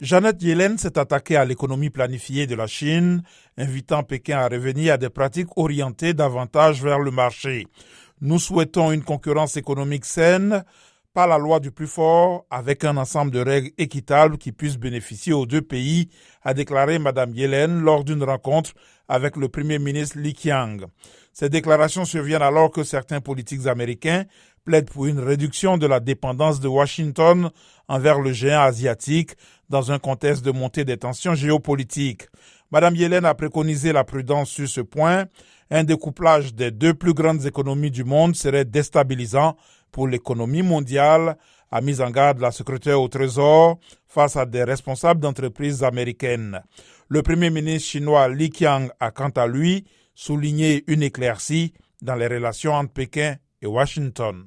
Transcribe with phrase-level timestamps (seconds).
[0.00, 3.22] Janet Yellen s'est attaquée à l'économie planifiée de la Chine,
[3.56, 7.68] invitant Pékin à revenir à des pratiques orientées davantage vers le marché.
[8.20, 10.64] Nous souhaitons une concurrence économique saine,
[11.12, 15.32] pas la loi du plus fort, avec un ensemble de règles équitables qui puissent bénéficier
[15.32, 16.08] aux deux pays,
[16.42, 18.72] a déclaré Mme Yellen lors d'une rencontre
[19.06, 20.86] avec le Premier ministre Li Qiang.
[21.32, 24.24] Ces déclarations surviennent alors que certains politiques américains
[24.64, 27.50] plaident pour une réduction de la dépendance de Washington
[27.88, 29.32] envers le géant asiatique
[29.68, 32.28] dans un contexte de montée des tensions géopolitiques.
[32.70, 35.26] Madame Yellen a préconisé la prudence sur ce point.
[35.70, 39.56] Un découplage des deux plus grandes économies du monde serait déstabilisant
[39.92, 41.36] pour l'économie mondiale,
[41.70, 46.60] a mis en garde la secrétaire au Trésor face à des responsables d'entreprises américaines.
[47.08, 49.84] Le premier ministre chinois Li Qiang a quant à lui
[50.14, 54.42] souligné une éclaircie dans les relations entre Pékin et Washington.